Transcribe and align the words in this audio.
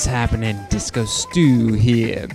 What's 0.00 0.08
happening? 0.08 0.58
Disco 0.70 1.04
Stu 1.04 1.74
here. 1.74 2.26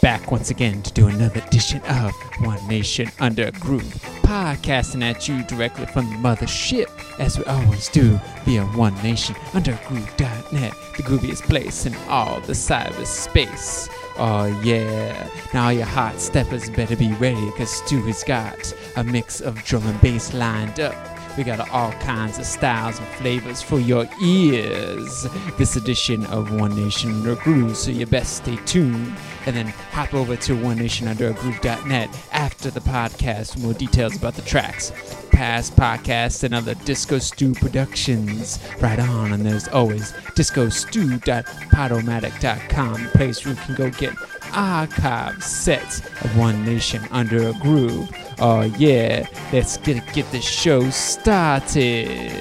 Back 0.00 0.32
once 0.32 0.48
again 0.48 0.80
to 0.80 0.90
do 0.94 1.08
another 1.08 1.42
edition 1.46 1.82
of 1.82 2.14
One 2.40 2.66
Nation 2.66 3.10
Under 3.20 3.50
Groove, 3.50 3.92
podcasting 4.22 5.02
at 5.02 5.28
you 5.28 5.42
directly 5.44 5.84
from 5.84 6.08
the 6.08 6.16
mothership, 6.16 6.86
as 7.20 7.36
we 7.36 7.44
always 7.44 7.90
do 7.90 8.18
via 8.46 8.64
One 8.68 8.94
Nation 9.02 9.36
Under 9.52 9.78
Groove.net, 9.86 10.72
the 10.96 11.02
grooviest 11.02 11.42
place 11.42 11.84
in 11.84 11.94
all 12.08 12.40
the 12.40 12.54
cyberspace. 12.54 13.90
Oh 14.16 14.46
yeah, 14.64 15.28
now 15.52 15.68
your 15.68 15.84
hot 15.84 16.18
steppers 16.22 16.70
better 16.70 16.96
be 16.96 17.12
ready, 17.12 17.50
cause 17.50 17.70
Stu 17.70 18.00
has 18.06 18.24
got 18.24 18.74
a 18.96 19.04
mix 19.04 19.42
of 19.42 19.62
drum 19.64 19.86
and 19.86 20.00
bass 20.00 20.32
lined 20.32 20.80
up. 20.80 21.19
We 21.36 21.44
got 21.44 21.70
all 21.70 21.92
kinds 21.92 22.38
of 22.38 22.44
styles 22.44 22.98
and 22.98 23.06
flavors 23.08 23.62
for 23.62 23.78
your 23.78 24.08
ears. 24.22 25.26
This 25.58 25.76
edition 25.76 26.26
of 26.26 26.52
One 26.52 26.76
Nation 26.76 27.12
Under 27.12 27.32
a 27.32 27.36
Groove, 27.36 27.76
so 27.76 27.90
you 27.90 28.06
best 28.06 28.36
stay 28.36 28.56
tuned 28.66 29.16
and 29.46 29.56
then 29.56 29.68
hop 29.92 30.14
over 30.14 30.36
to 30.36 30.54
One 30.54 30.78
Nation 30.78 31.08
Under 31.08 31.28
a 31.28 31.34
OneNationUnderAGroove.net 31.34 32.10
after 32.32 32.70
the 32.70 32.80
podcast 32.80 33.54
for 33.54 33.60
more 33.60 33.74
details 33.74 34.16
about 34.16 34.34
the 34.34 34.42
tracks, 34.42 34.92
past 35.30 35.76
podcasts, 35.76 36.42
and 36.44 36.54
other 36.54 36.74
Disco 36.74 37.18
Stu 37.18 37.54
productions. 37.54 38.58
Right 38.80 38.98
on, 38.98 39.32
and 39.32 39.44
there's 39.44 39.68
always 39.68 40.12
DiscoStew.podomatic.com, 40.12 43.08
place 43.08 43.44
where 43.44 43.54
you 43.54 43.60
can 43.60 43.74
go 43.74 43.90
get 43.90 44.14
archive 44.52 45.42
sets 45.42 46.00
of 46.00 46.36
One 46.36 46.64
Nation 46.64 47.02
Under 47.10 47.48
a 47.48 47.52
Groove. 47.54 48.10
Oh 48.42 48.62
yeah, 48.78 49.26
let's 49.52 49.76
get 49.76 50.00
get 50.14 50.30
the 50.32 50.40
show 50.40 50.88
started. 50.88 52.32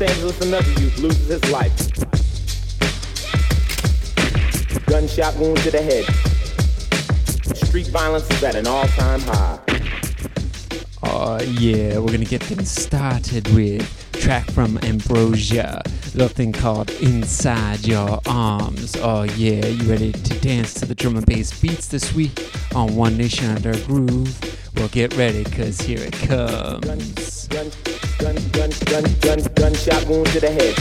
Angeles, 0.00 0.40
another 0.40 0.70
youth 0.80 0.98
loses 0.98 1.28
his 1.28 1.52
life. 1.52 1.76
Gunshot 4.86 5.36
wound 5.36 5.58
to 5.58 5.70
the 5.70 5.82
head. 5.82 6.04
Street 7.56 7.88
violence 7.88 8.28
is 8.30 8.42
at 8.42 8.54
an 8.54 8.66
all-time 8.66 9.20
high. 9.20 9.58
Oh 11.02 11.40
yeah, 11.42 11.98
we're 11.98 12.12
gonna 12.12 12.24
get 12.24 12.42
things 12.42 12.70
started 12.70 13.46
with 13.54 14.10
track 14.12 14.50
from 14.50 14.78
Ambrosia, 14.82 15.82
little 16.14 16.28
thing 16.28 16.52
called 16.52 16.90
Inside 17.02 17.86
Your 17.86 18.20
Arms. 18.26 18.96
Oh 18.96 19.22
yeah, 19.22 19.66
you 19.66 19.90
ready 19.90 20.12
to 20.12 20.40
dance 20.40 20.74
to 20.74 20.86
the 20.86 20.94
drum 20.94 21.16
and 21.16 21.26
bass 21.26 21.58
beats 21.60 21.88
this 21.88 22.14
week 22.14 22.50
on 22.74 22.96
One 22.96 23.16
Nation 23.16 23.50
Under 23.50 23.76
Groove? 23.84 24.38
Well, 24.76 24.88
get 24.88 25.16
ready, 25.16 25.44
cause 25.44 25.80
here 25.80 26.00
it 26.00 26.12
comes. 26.12 27.39
Gun, 28.90 29.02
gun, 29.02 29.12
gun, 29.20 29.20
gun, 29.20 29.42
gun, 29.42 29.54
gunshot 29.54 30.04
wound 30.08 30.26
to 30.26 30.40
the 30.40 30.50
head. 30.50 30.74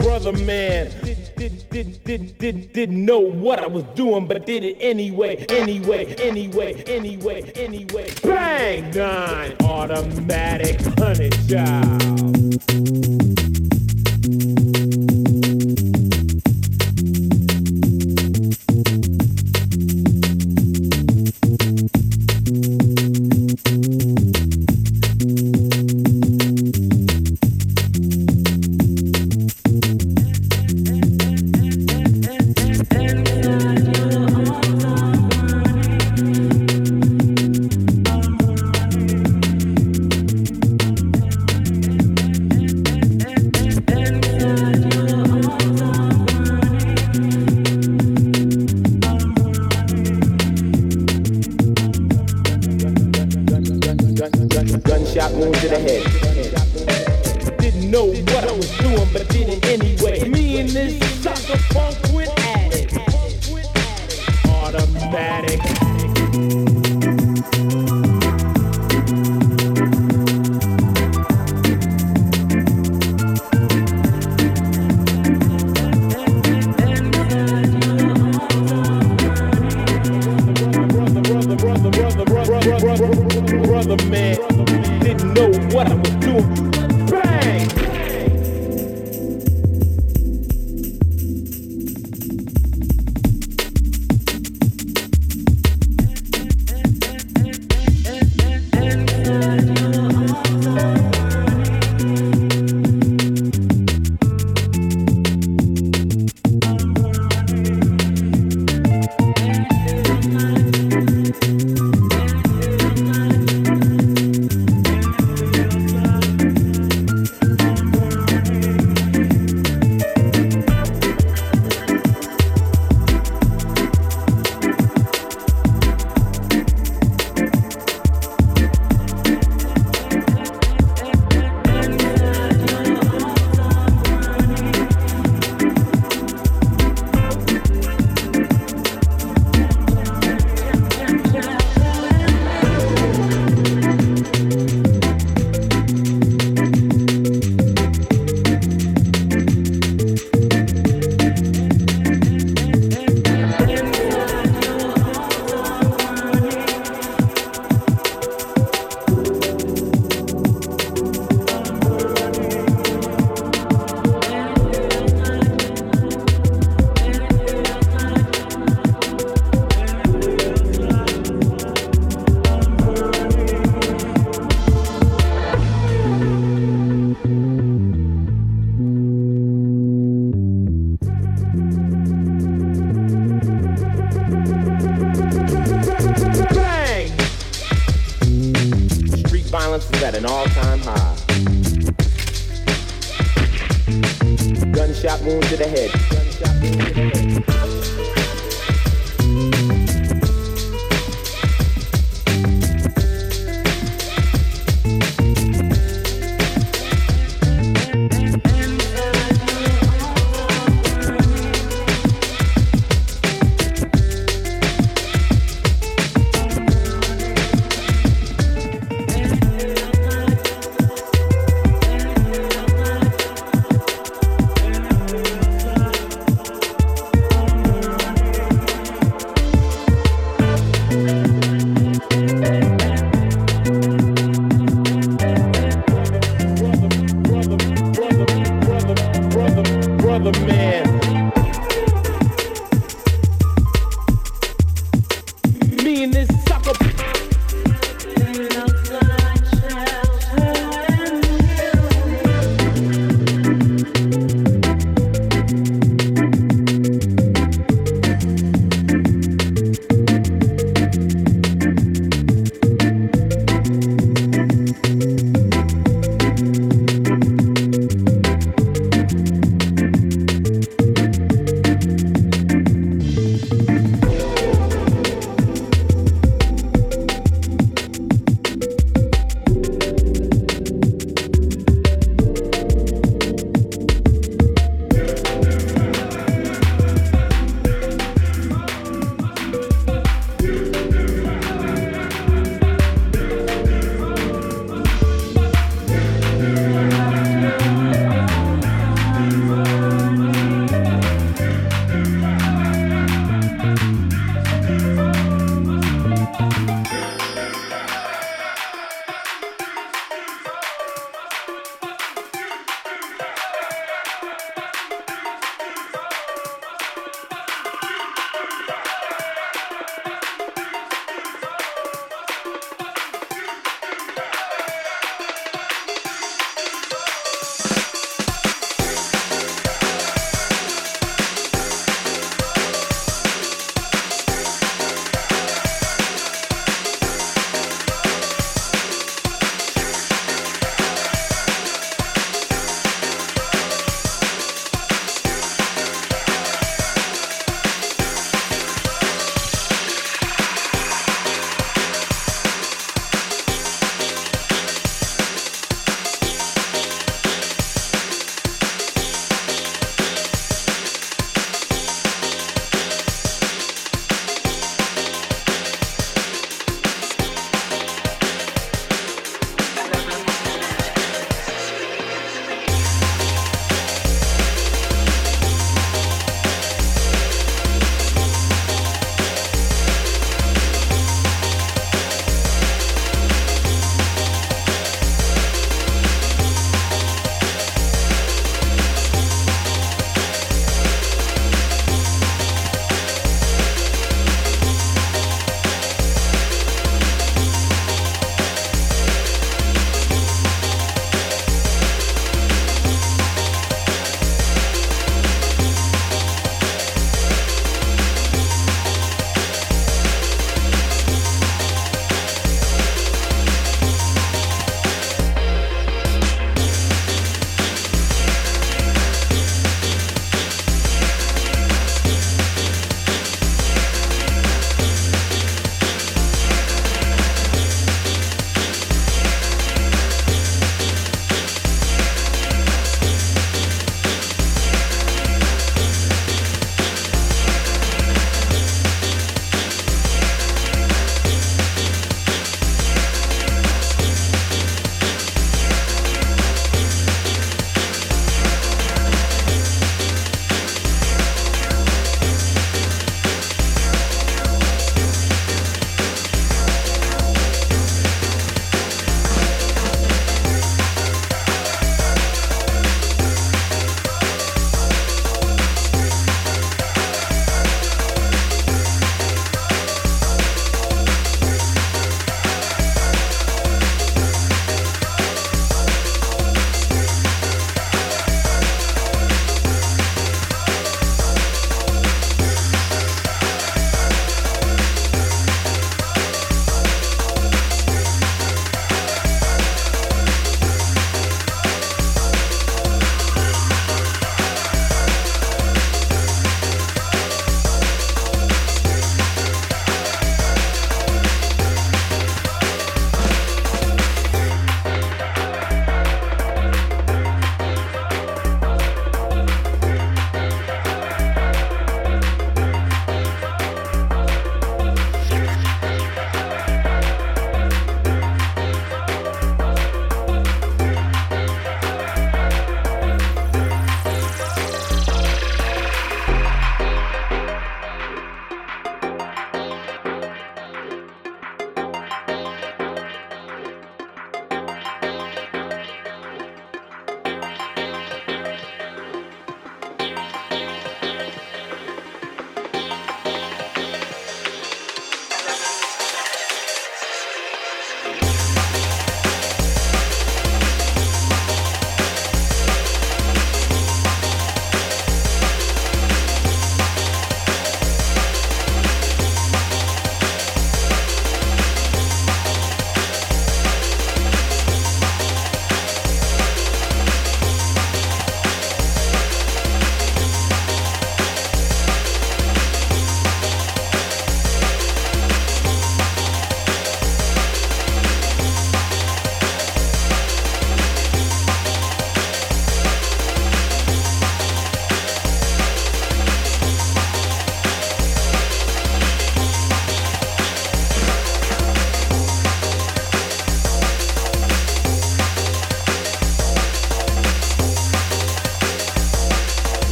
brother 0.00 0.32
man 0.44 1.03
didn't, 1.84 2.04
didn't, 2.04 2.38
didn't, 2.38 2.72
didn't 2.72 3.04
know 3.04 3.18
what 3.18 3.58
I 3.58 3.66
was 3.66 3.84
doing, 3.94 4.26
but 4.26 4.46
did 4.46 4.64
it 4.64 4.78
anyway, 4.80 5.44
anyway, 5.48 6.14
anyway, 6.16 6.82
anyway, 6.86 7.52
anyway. 7.54 8.10
Bang! 8.22 8.90
Nine 8.90 9.56
automatic 9.62 10.80
honey 10.98 11.30
child. 11.48 12.34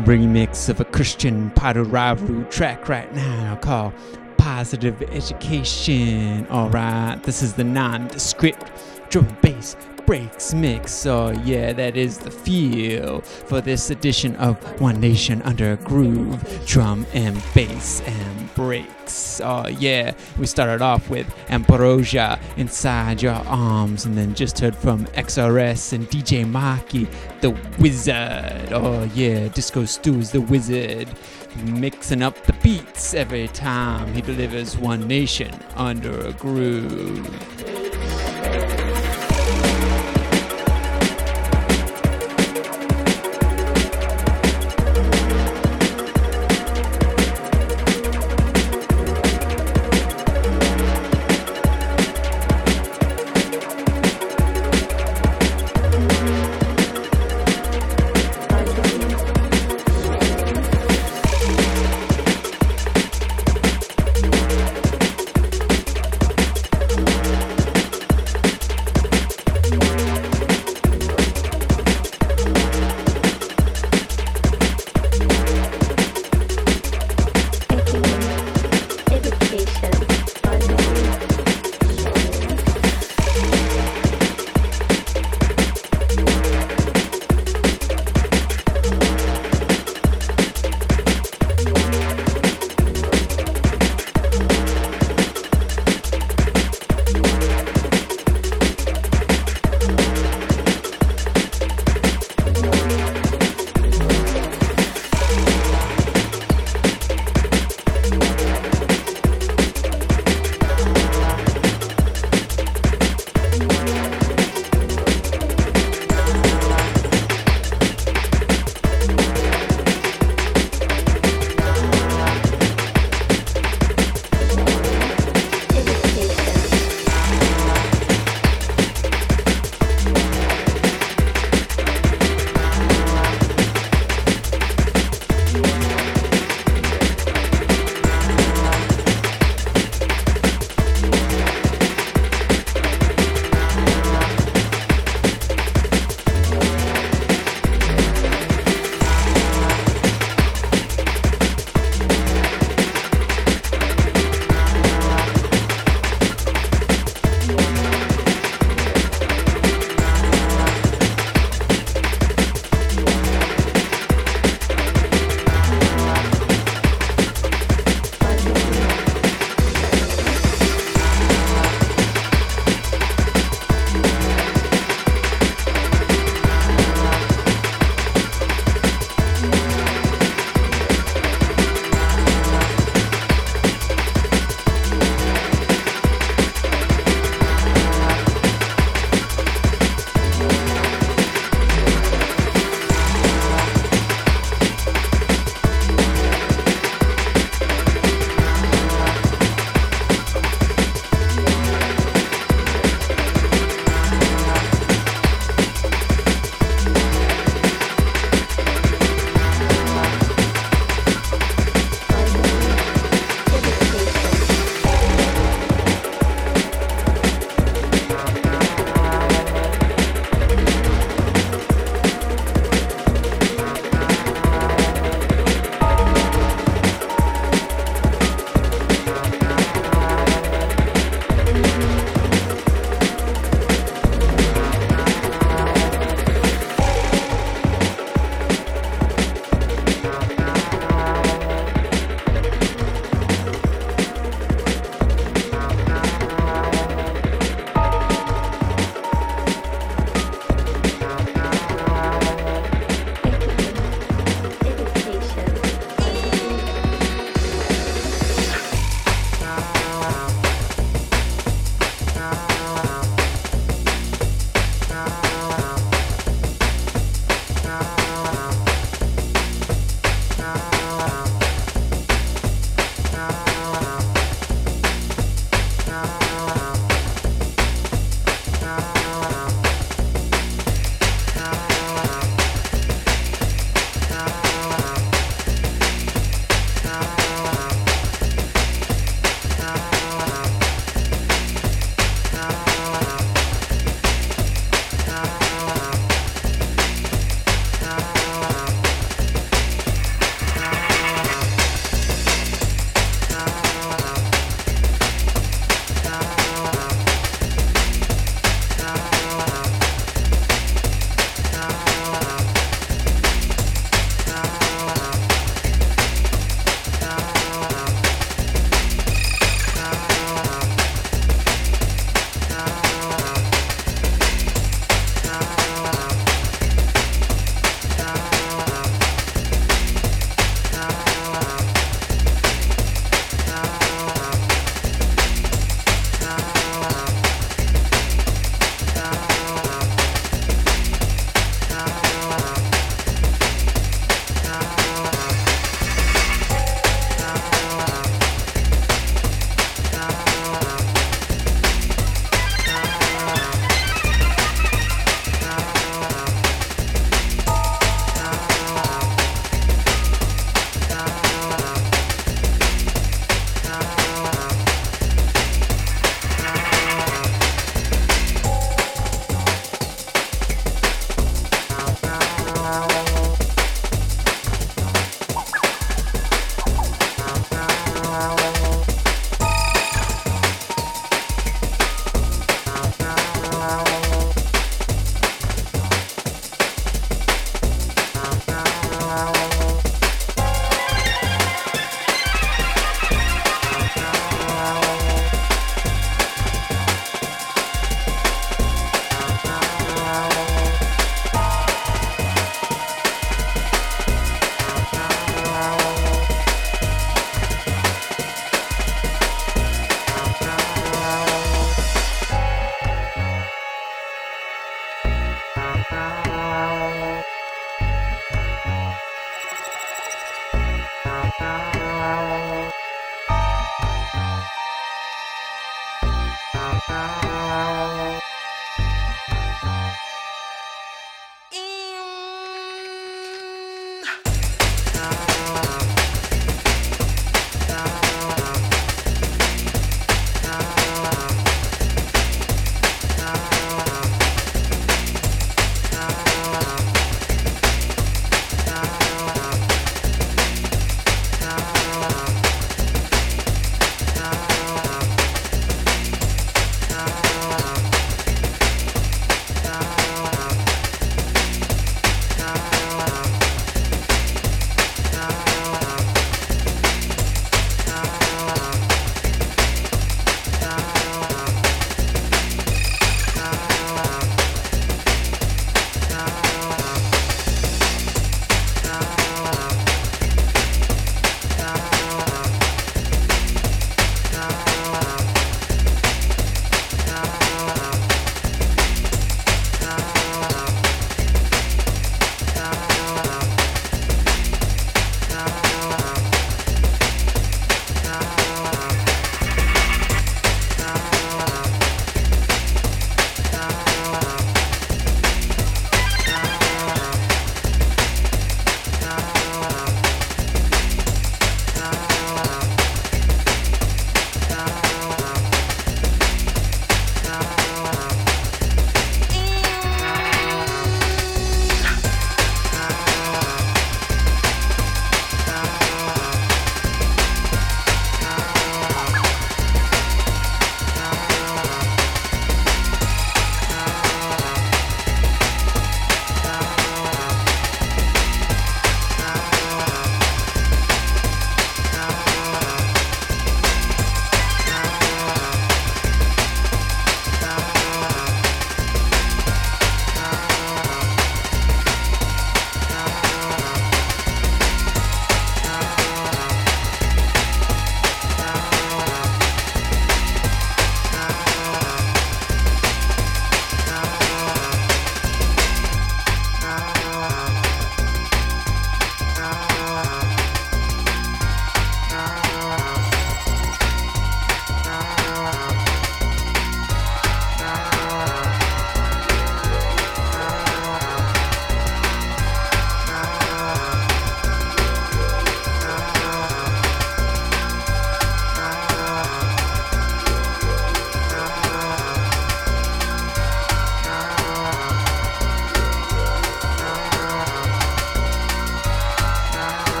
Wild 0.00 0.20
remix 0.20 0.68
of 0.68 0.80
a 0.80 0.84
Cristian 0.84 1.54
Paduraru 1.54 2.50
track 2.50 2.88
right 2.88 3.12
now 3.14 3.58
called 3.60 3.92
Positive 4.38 5.00
Education. 5.02 6.46
Alright, 6.48 7.22
this 7.22 7.42
is 7.42 7.54
the 7.54 7.64
Nondeskript 7.64 9.10
drum 9.10 9.26
and 9.26 9.40
bass 9.40 9.76
breaks 10.06 10.54
mix. 10.54 11.06
Oh, 11.06 11.30
yeah, 11.44 11.72
that 11.72 11.96
is 11.96 12.18
the 12.18 12.30
feel 12.30 13.20
for 13.20 13.60
this 13.60 13.90
edition 13.90 14.34
of 14.36 14.56
One 14.80 15.00
Nation 15.00 15.42
Under 15.42 15.76
Groove 15.76 16.66
drum 16.66 17.06
and 17.12 17.40
bass 17.54 18.00
and 18.00 18.54
breaks. 18.54 19.40
Oh, 19.42 19.68
yeah, 19.68 20.12
we 20.38 20.46
started 20.46 20.82
off 20.82 21.10
with 21.10 21.32
Ambrosia 21.48 22.40
Inside 22.56 23.22
Your 23.22 23.34
Arms, 23.34 24.06
and 24.06 24.16
then 24.16 24.34
just 24.34 24.58
heard 24.58 24.74
from 24.74 25.06
XRS 25.06 25.92
and 25.92 26.08
DJ 26.08 26.48
Marky, 26.48 27.06
the 27.40 27.50
wizard. 27.78 28.72
Oh, 28.72 29.08
yeah, 29.14 29.48
Disco 29.48 29.84
Stu 29.84 30.18
is 30.18 30.30
the 30.30 30.40
wizard 30.40 31.08
mixing 31.64 32.22
up 32.22 32.40
the 32.46 32.52
beats 32.54 33.14
every 33.14 33.48
time 33.48 34.12
he 34.14 34.20
delivers 34.20 34.76
One 34.76 35.06
Nation 35.06 35.52
under 35.76 36.26
a 36.26 36.32
groove. 36.32 37.26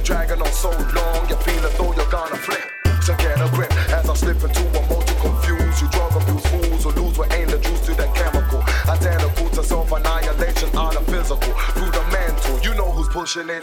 been 0.00 0.06
dragging 0.06 0.42
on 0.42 0.52
so 0.52 0.70
long, 0.70 1.28
you 1.28 1.36
feel 1.36 1.64
as 1.64 1.76
though 1.76 1.92
you're 1.92 2.10
gonna 2.10 2.36
flip. 2.36 2.62
So 3.02 3.14
get 3.16 3.40
a 3.40 3.48
grip 3.52 3.72
as 3.90 4.08
I 4.08 4.14
slip 4.14 4.42
into 4.42 4.62
a 4.78 4.88
mode 4.88 5.06
to 5.06 5.14
confuse 5.14 5.80
you. 5.80 5.88
Drug 5.88 6.16
abuse 6.16 6.46
fools 6.46 6.84
who 6.84 6.90
lose 6.90 7.18
what 7.18 7.32
ain't 7.32 7.50
the 7.50 7.58
juice 7.58 7.80
to 7.86 7.94
that 7.94 8.14
chemical. 8.14 8.62
Identical 8.88 9.48
to 9.50 9.62
self 9.64 9.92
annihilation 9.92 10.76
on 10.76 10.96
a 10.96 11.00
physical. 11.02 11.52
Through 11.76 11.90
the 11.90 12.04
mental, 12.12 12.60
you 12.60 12.74
know 12.74 12.90
who's 12.90 13.08
pushing 13.08 13.48
it. 13.48 13.62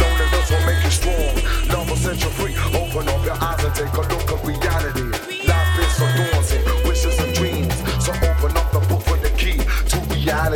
Loneliness 0.00 0.50
will 0.50 0.66
make 0.66 0.84
you 0.84 0.90
strong. 0.90 1.34
Love 1.72 1.88
will 1.88 1.96
set 1.96 2.22
you 2.22 2.30
free. 2.30 2.56
Open 2.74 3.08
up 3.08 3.24
your 3.24 3.38
eyes 3.42 3.64
and 3.64 3.74
take 3.74 3.92
a 3.92 4.00
look 4.00 4.32
at 4.32 4.44
reality. 4.44 5.57
So 10.48 10.54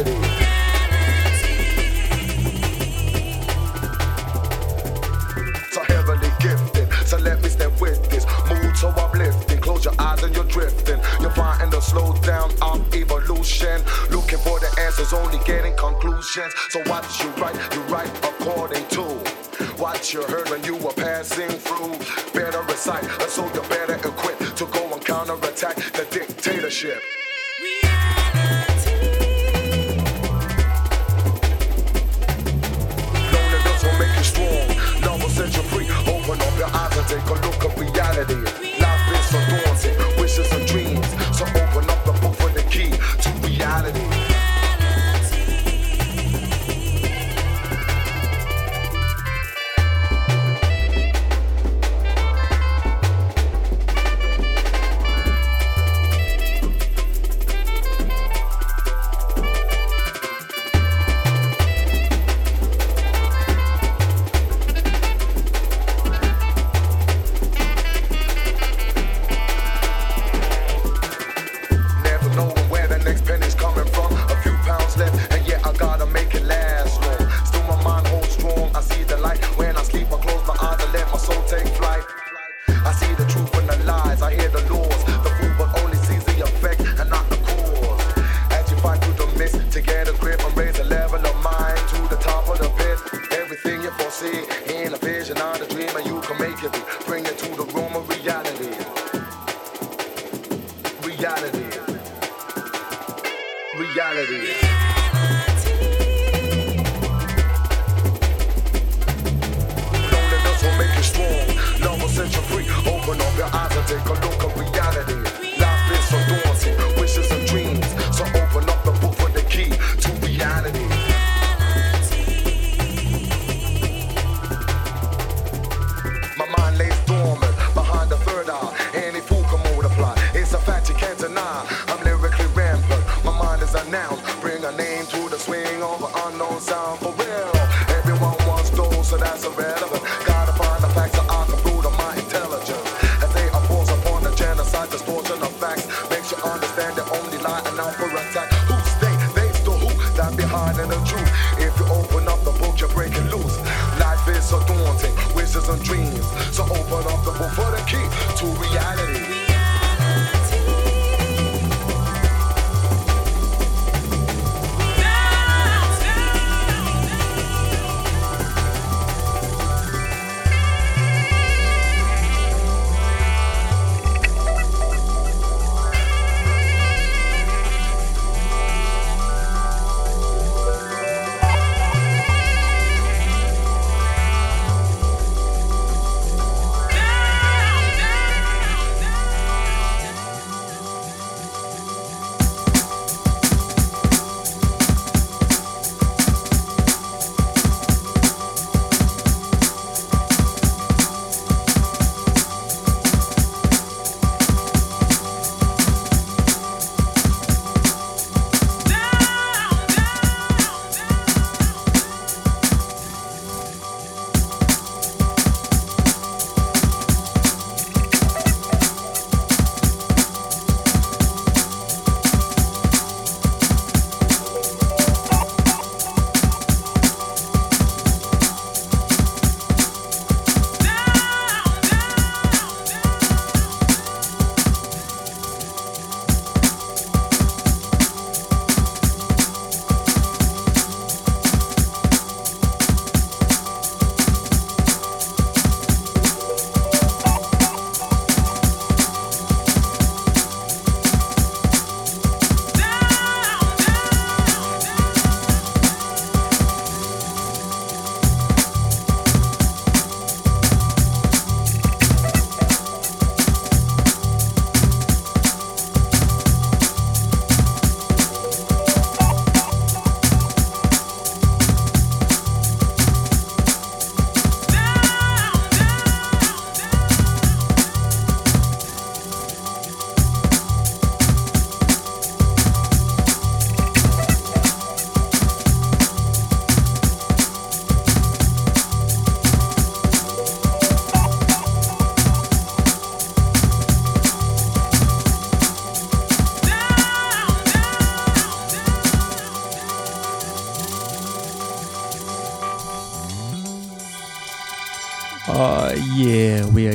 heavily 5.85 6.31
gifted, 6.41 6.91
so 7.07 7.19
let 7.19 7.43
me 7.43 7.51
step 7.51 7.79
with 7.79 8.09
this. 8.09 8.25
Mood 8.49 8.75
so 8.75 8.89
uplifting, 8.89 9.61
close 9.61 9.85
your 9.85 9.93
eyes 9.99 10.23
and 10.23 10.35
you're 10.35 10.47
drifting. 10.47 10.99
You're 11.21 11.31
fighting 11.33 11.69
the 11.69 11.83
slow 11.83 12.15
down 12.23 12.53
of 12.63 12.95
evolution. 12.95 13.83
Looking 14.11 14.39
for 14.39 14.59
the 14.61 14.75
answers, 14.81 15.13
only 15.13 15.39
getting 15.45 15.77
conclusions. 15.77 16.55
So 16.71 16.83
watch 16.87 17.23
you 17.23 17.29
write, 17.33 17.57
you 17.75 17.83
write 17.83 18.09
according 18.25 18.87
to 18.97 19.23
Watch 19.79 20.15
you 20.15 20.23
heard 20.23 20.49
when 20.49 20.65
you 20.65 20.77
were 20.77 20.95
passing 20.95 21.51
through. 21.51 21.99
Better 22.33 22.63
recite, 22.63 23.05
so 23.29 23.45
you're 23.53 23.69
better 23.69 23.97
equipped 23.97 24.57
to 24.57 24.65
go 24.65 24.91
and 24.91 25.05
counterattack 25.05 25.77
the 25.77 26.07
dictatorship. 26.11 27.03
Open 36.33 36.49
up 36.49 36.59
your 36.59 36.69
eyes 36.69 36.97
and 36.97 37.07
take 37.09 37.27
a 37.27 37.35
look 37.45 37.63
at 37.63 37.79
reality. 37.79 38.37
Life 38.81 39.13
is 39.13 39.25
so 39.29 39.39
daunting, 39.51 40.19
wishes 40.19 40.51
and 40.53 40.67
dreams. 40.67 40.82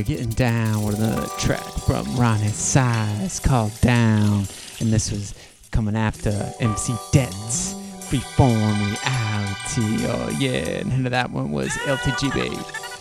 Getting 0.08 0.30
down 0.30 0.86
with 0.86 0.99
another 0.99 1.28
track 1.38 1.66
from 1.86 2.05
Roni 2.16 2.49
Size 2.51 3.41
called 3.41 3.74
Down. 3.82 4.45
And 4.80 4.93
this 4.93 5.12
was 5.12 5.34
coming 5.72 5.97
after 5.97 6.30
MC 6.62 6.95
Det's, 7.12 7.74
Freeform 8.08 8.80
Reality. 8.80 10.05
Oh 10.08 10.34
yeah, 10.39 10.80
and 10.80 11.05
of 11.05 11.12
that 11.12 11.30
one 11.30 11.51
was 11.51 11.72
LTGB, 11.80 12.51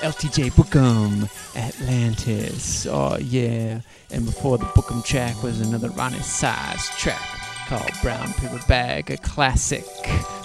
LTJ 0.00 0.50
Bukem, 0.50 1.30
Atlantis. 1.56 2.88
Oh 2.90 3.18
yeah, 3.18 3.82
and 4.10 4.26
before 4.26 4.58
the 4.58 4.64
Bukem 4.64 5.04
track 5.04 5.40
was 5.44 5.60
another 5.60 5.90
Roni 5.90 6.20
Size 6.24 6.88
track 6.98 7.22
called 7.68 7.92
Brown 8.02 8.32
Paper 8.32 8.60
Bag, 8.66 9.12
a 9.12 9.16
classic 9.18 9.84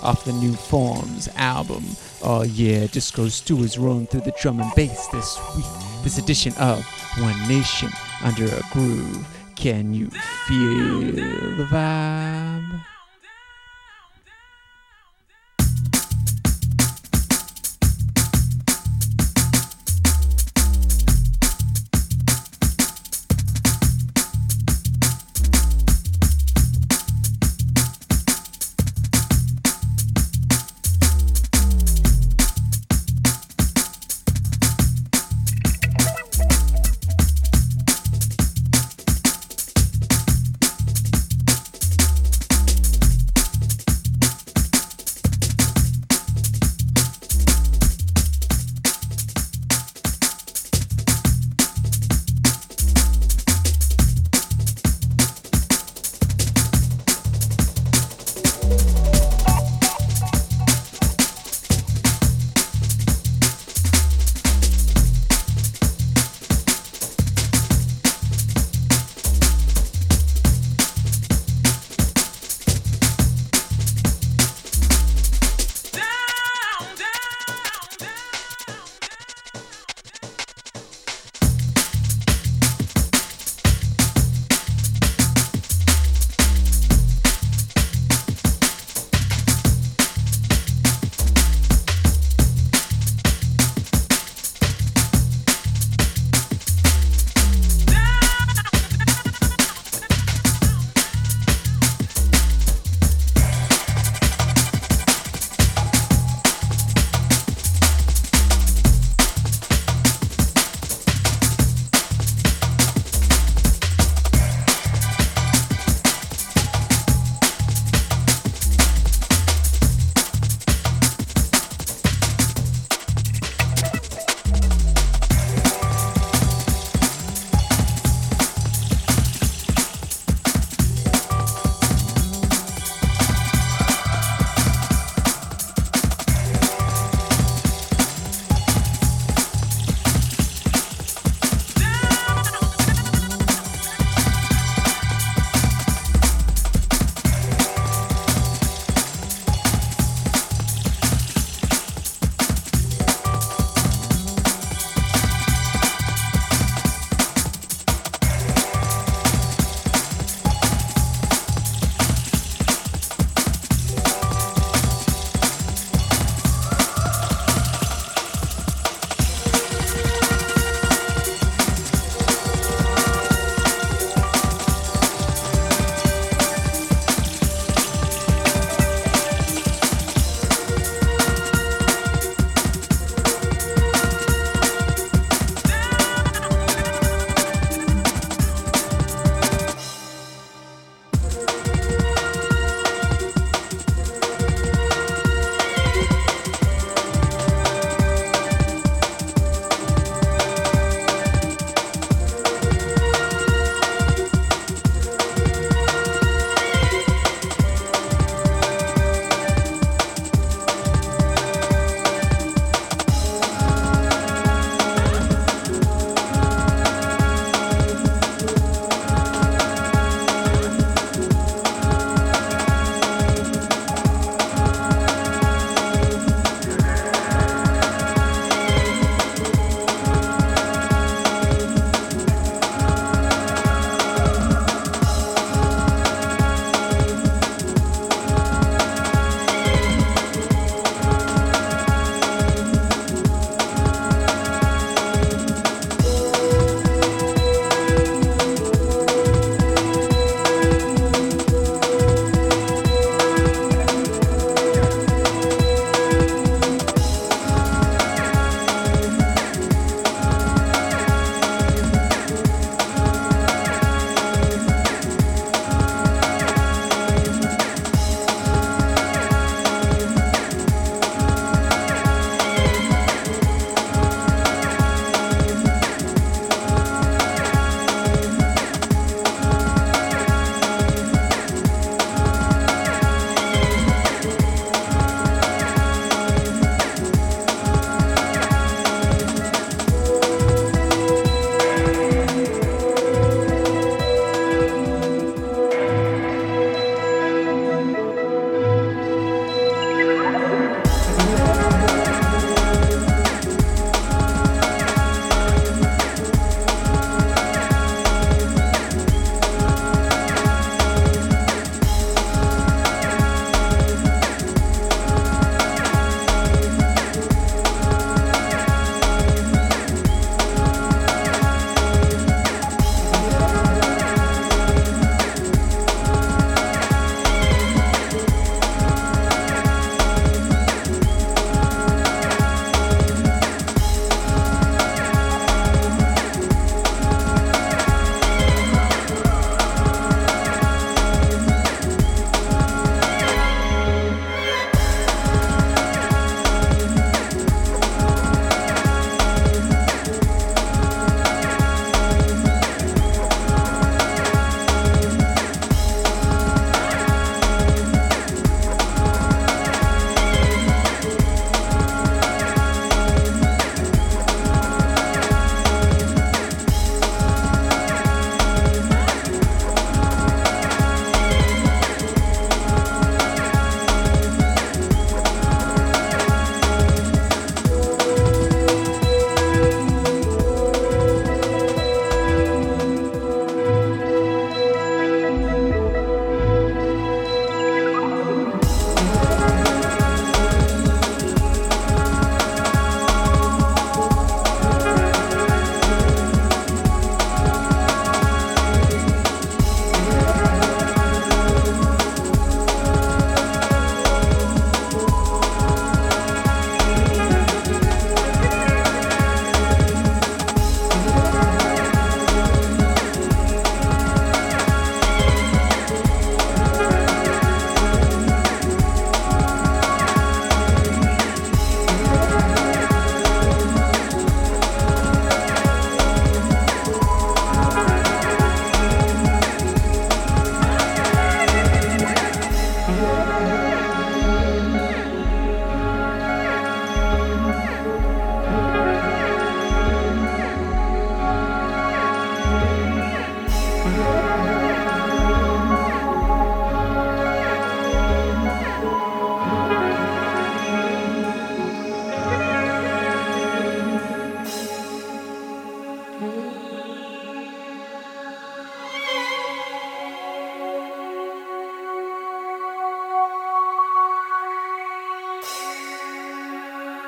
off 0.03 0.25
the 0.25 0.33
New 0.33 0.53
Forms 0.53 1.27
album. 1.37 1.83
Oh 2.21 2.43
yeah, 2.43 2.85
Disco 2.85 3.29
Stu 3.29 3.63
is 3.63 3.79
rolling 3.79 4.05
through 4.05 4.21
the 4.21 4.33
drum 4.39 4.59
and 4.59 4.71
bass 4.75 5.07
this 5.07 5.39
week. 5.55 5.90
This 6.03 6.17
edition 6.17 6.53
of 6.57 6.83
One 7.19 7.47
Nation 7.47 7.89
Under 8.23 8.45
a 8.45 8.61
Groove. 8.71 9.27
Can 9.55 9.93
you 9.93 10.09
feel 10.47 11.01
the 11.01 11.67
vibe? 11.69 12.90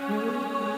Getting 0.10 0.43
some 0.51 0.73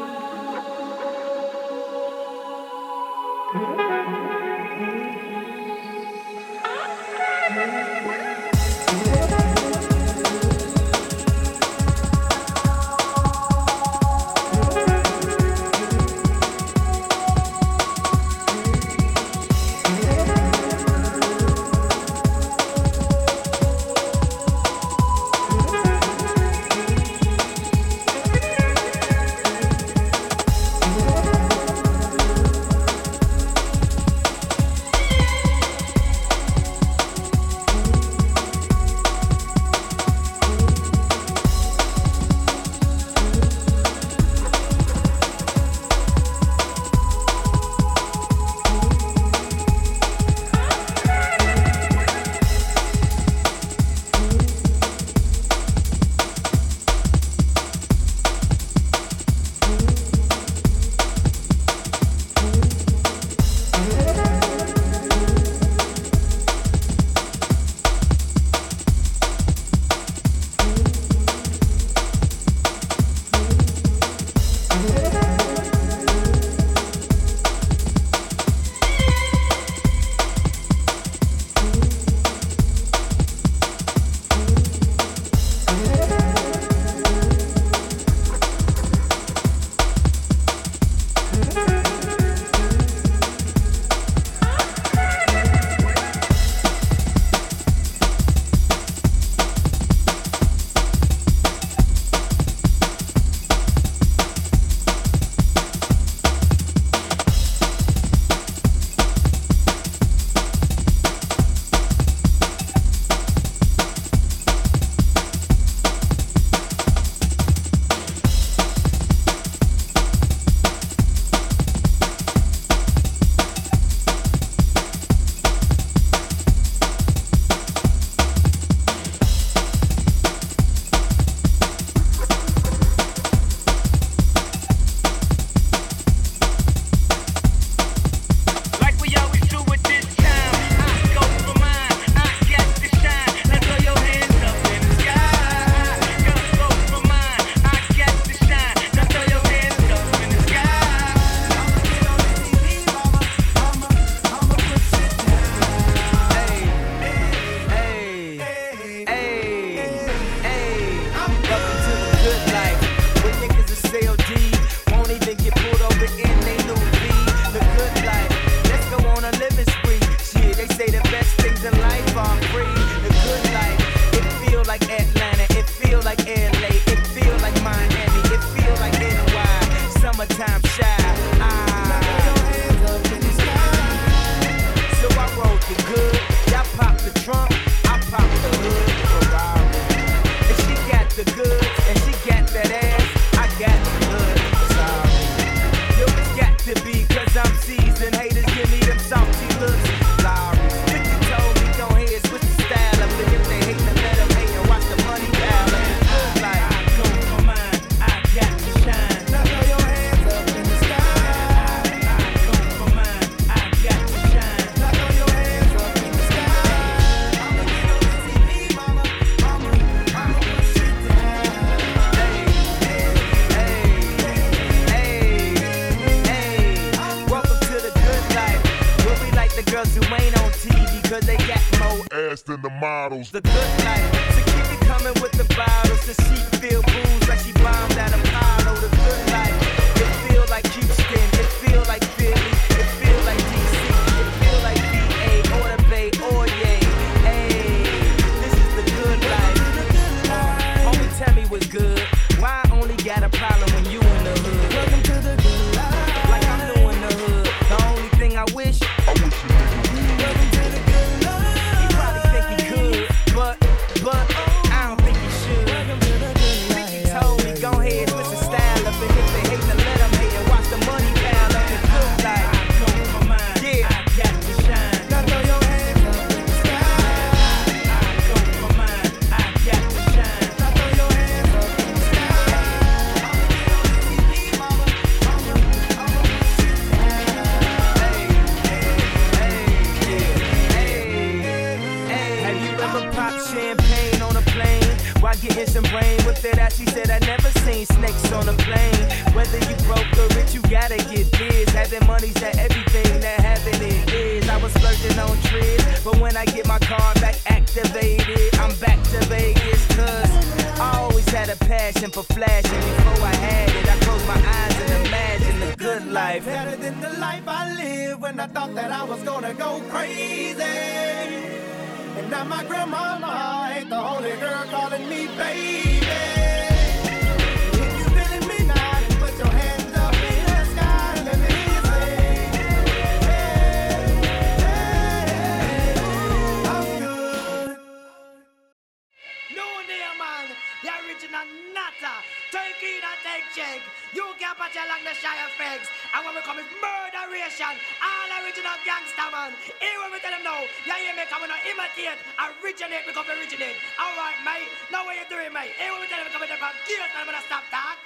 Originate 352.37 353.05
become 353.05 353.25
originate. 353.29 353.77
Alright, 353.97 354.39
mate. 354.43 354.69
Now 354.91 355.05
what 355.05 355.15
you 355.15 355.25
doing, 355.29 355.53
mate? 355.53 355.73
Here 355.77 355.91
when 355.91 356.01
we 356.01 356.07
tell 356.07 356.19
them 356.19 356.31
come 356.31 356.43
and 356.43 356.51
from 356.51 356.75
gears 356.87 357.09
and 357.09 357.19
I'm 357.19 357.25
gonna 357.25 357.45
stop 357.45 357.63
that. 357.71 357.97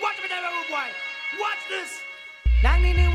Watch 0.00 0.16
me 0.22 0.28
tell 0.28 0.42
them, 0.42 0.52
boy. 0.68 0.88
Watch 1.40 1.62
this. 1.68 2.00
Nang 2.62 2.82
ni 2.82 2.92
ni 2.92 3.08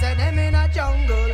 say 0.00 0.14
them 0.14 0.38
in 0.38 0.54
a 0.54 0.68
jungle. 0.68 1.32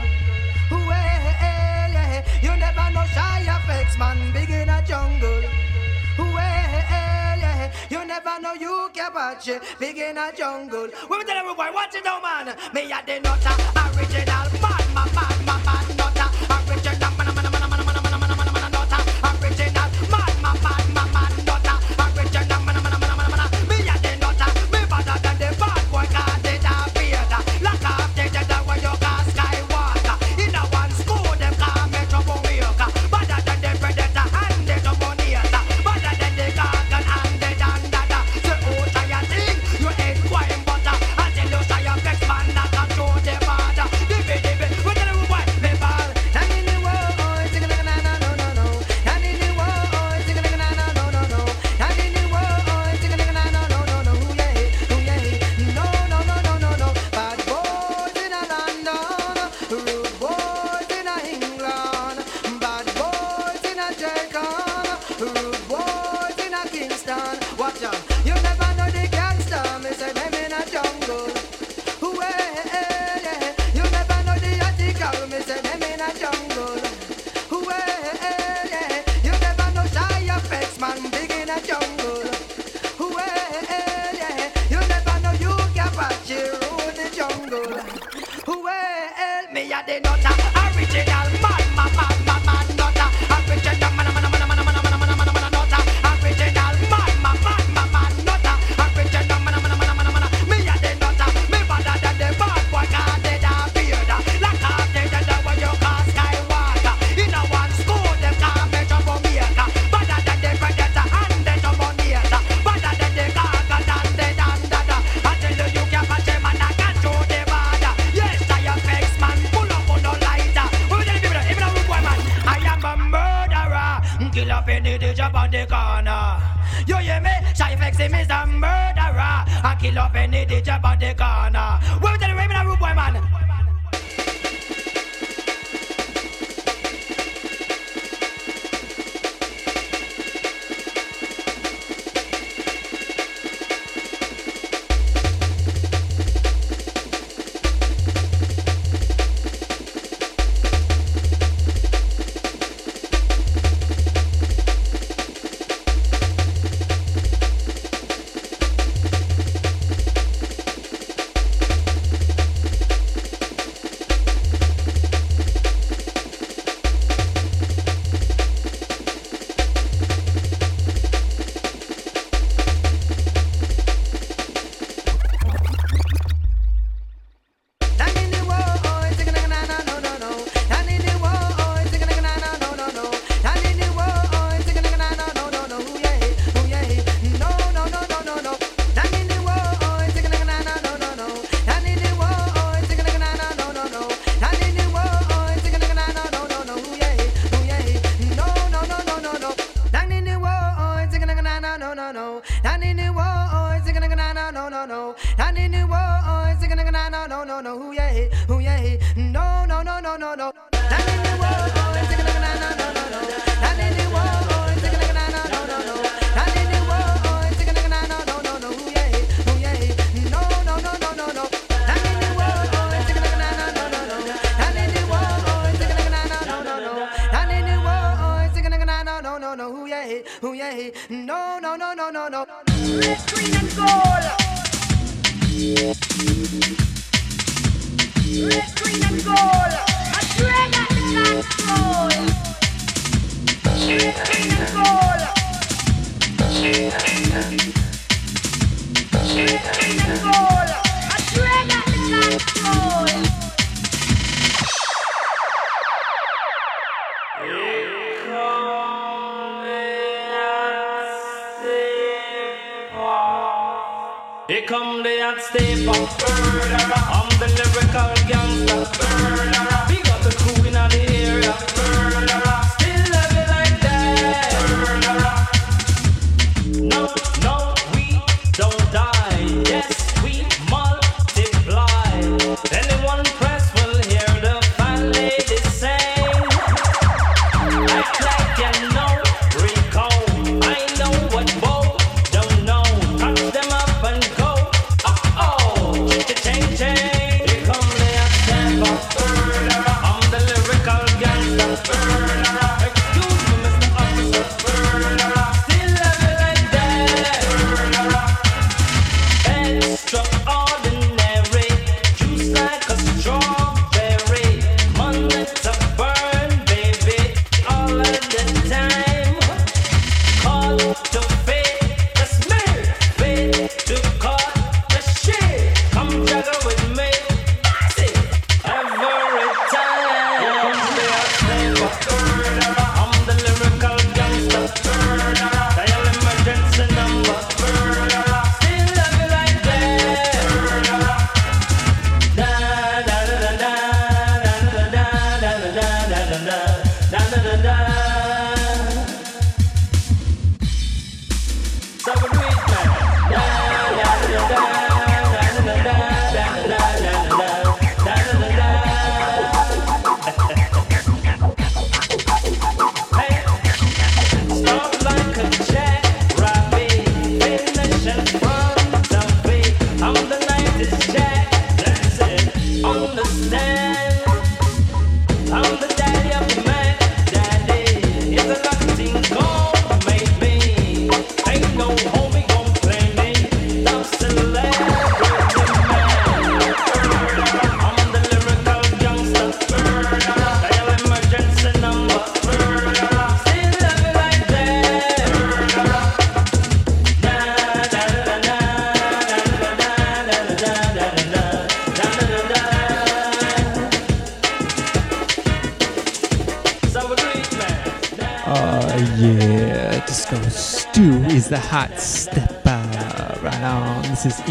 Well, 0.71 1.95
you 2.43 2.57
never 2.57 2.87
know 2.95 3.05
Shy 3.15 3.45
FX, 3.47 3.99
man. 3.99 4.33
Big 4.33 4.51
in 4.51 4.69
a 4.69 4.83
jungle. 4.87 5.43
Well, 6.19 7.41
you 7.91 8.05
never 8.07 8.41
know 8.41 8.55
you 8.55 8.91
can 8.95 9.13
watch 9.15 9.49
it. 9.49 9.63
Big 9.81 9.99
in 9.99 10.19
a 10.19 10.33
jungle. 10.37 10.89
We 11.11 11.25
tell 11.25 11.37
everybody, 11.37 11.75
watch 11.75 11.95
it 11.95 12.05
down, 12.05 12.23
man. 12.23 12.57
Me 12.73 12.93
a 12.93 13.03
the 13.05 13.21
nutter, 13.21 13.57
original, 13.99 14.47
bad, 14.63 14.87
man, 14.95 15.09
bad, 15.17 15.39
man, 15.47 15.61
bad 15.67 15.89
nutter, 15.99 16.29
original, 16.71 17.11
man, 17.19 17.35
man, 17.35 17.51
man. 17.51 17.63
no, 20.43 20.82
they 89.87 90.01
not 90.01 90.39
original. 90.77 91.43
man. 91.43 91.52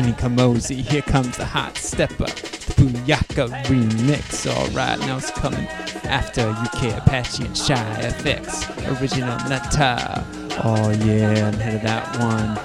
Ini 0.01 0.17
Kamoze. 0.17 0.73
Here 0.73 1.03
comes 1.03 1.37
the 1.37 1.45
hot 1.45 1.77
stepper. 1.77 2.25
The 2.25 2.73
Booyaka 2.73 3.63
remix. 3.65 4.47
Alright, 4.49 4.99
now 5.01 5.17
it's 5.17 5.29
coming 5.29 5.67
after 6.05 6.41
UK 6.49 6.97
Apachi 6.99 7.45
and 7.45 7.55
Shy 7.55 7.75
FX. 8.01 8.99
Original 8.99 9.37
Nuttah. 9.47 10.25
Oh 10.63 10.89
yeah, 11.05 11.49
and 11.49 11.55
ahead 11.55 11.75
of 11.75 11.81
that 11.83 12.17
one. 12.17 12.57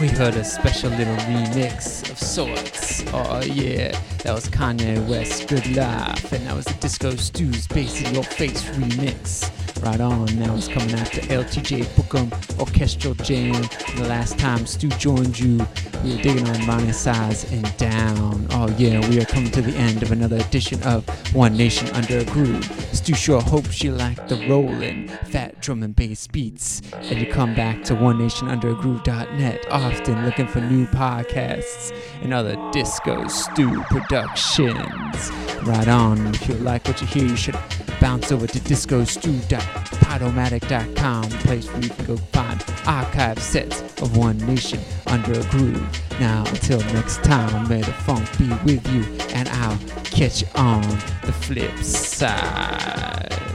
We 0.00 0.08
heard 0.08 0.34
a 0.34 0.42
special 0.42 0.90
little 0.90 1.14
remix 1.30 2.10
of 2.10 2.18
sorts. 2.18 3.04
Oh 3.12 3.40
yeah, 3.44 3.96
that 4.24 4.34
was 4.34 4.48
Kanye 4.48 5.08
West, 5.08 5.46
Good 5.46 5.76
Life, 5.76 6.32
and 6.32 6.44
that 6.44 6.56
was 6.56 6.64
the 6.64 6.74
Disco 6.74 7.14
Stu's 7.14 7.68
Bass 7.68 8.02
in 8.02 8.14
Your 8.14 8.24
Face 8.24 8.64
remix. 8.70 9.48
Right 9.84 10.00
on, 10.00 10.26
now 10.38 10.56
it's 10.56 10.66
coming 10.66 10.92
after 10.94 11.20
LTJ 11.20 11.84
Bukem 11.94 12.32
Orchestral 12.58 13.14
Jam. 13.14 13.62
The 13.96 14.08
last 14.08 14.36
time 14.36 14.66
Stu 14.66 14.88
joined 14.88 15.38
you, 15.38 15.58
were 16.02 16.22
digging 16.22 16.48
on 16.48 16.56
Roni 16.56 16.94
Size 16.94 17.50
and 17.52 17.76
Down. 17.76 18.46
Oh 18.50 18.68
yeah, 18.78 19.06
we 19.08 19.20
are 19.20 19.24
coming 19.24 19.50
to 19.52 19.60
the 19.60 19.76
end 19.76 20.02
of 20.02 20.10
another 20.12 20.36
edition 20.36 20.82
of 20.82 21.08
One 21.34 21.56
Nation 21.56 21.88
Under 21.90 22.18
a 22.18 22.24
Groove. 22.24 22.64
Stu 22.92 23.14
sure 23.14 23.40
hopes 23.40 23.82
you 23.82 23.92
like 23.92 24.28
the 24.28 24.46
rolling, 24.48 25.08
fat 25.08 25.60
drum 25.60 25.82
and 25.82 25.96
bass 25.96 26.26
beats. 26.26 26.82
And 26.94 27.20
you 27.20 27.26
come 27.26 27.54
back 27.54 27.82
to 27.84 27.94
OneNationUnderAGroove.net 27.94 29.66
often 29.70 30.24
looking 30.24 30.46
for 30.46 30.60
new 30.60 30.86
podcasts 30.86 31.92
and 32.22 32.32
other 32.34 32.56
Disco 32.72 33.26
Stu 33.28 33.82
productions. 33.84 35.30
Right 35.62 35.88
on, 35.88 36.34
if 36.34 36.46
you 36.48 36.54
like 36.56 36.86
what 36.86 37.00
you 37.00 37.06
hear, 37.06 37.24
you 37.24 37.36
should 37.36 37.56
bounce 38.00 38.30
over 38.32 38.46
to 38.46 38.58
discostu.podomatic.com, 38.58 41.24
a 41.24 41.28
place 41.28 41.72
where 41.72 41.82
you 41.82 41.90
can 41.90 42.06
go 42.06 42.16
find 42.16 42.64
archive 42.86 43.38
sets 43.38 43.82
of 44.00 44.16
One 44.16 44.38
Nation 44.38 44.80
Under 45.06 45.32
a 45.32 45.44
Groove. 45.44 45.87
Now, 46.20 46.44
until 46.48 46.80
next 46.92 47.22
time, 47.24 47.68
may 47.68 47.80
the 47.80 47.92
funk 47.92 48.26
be 48.38 48.48
with 48.64 48.86
you, 48.92 49.04
and 49.34 49.48
I'll 49.48 49.78
catch 50.04 50.42
you 50.42 50.48
on 50.54 50.82
the 51.22 51.32
flip 51.32 51.76
side. 51.78 53.47